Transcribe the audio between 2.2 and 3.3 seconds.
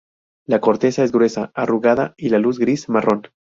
la luz gris-marrón.